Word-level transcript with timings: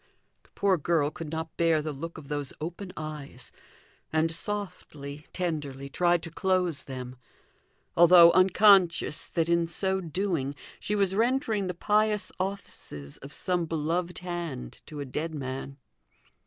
The 0.41 0.49
poor 0.55 0.77
girl 0.77 1.11
could 1.11 1.29
not 1.31 1.55
bear 1.57 1.79
the 1.79 1.91
look 1.93 2.17
of 2.17 2.27
those 2.27 2.53
open 2.59 2.91
eyes, 2.97 3.51
and 4.11 4.31
softly, 4.31 5.27
tenderly, 5.31 5.89
tried 5.89 6.23
to 6.23 6.31
close 6.31 6.85
them, 6.85 7.17
although 7.95 8.31
unconscious 8.31 9.27
that 9.27 9.47
in 9.47 9.67
so 9.67 10.01
doing 10.01 10.55
she 10.79 10.95
was 10.95 11.13
rendering 11.13 11.67
the 11.67 11.75
pious 11.75 12.31
offices 12.39 13.17
of 13.19 13.31
some 13.31 13.67
beloved 13.67 14.17
hand 14.17 14.81
to 14.87 15.01
a 15.01 15.05
dead 15.05 15.35
man. 15.35 15.77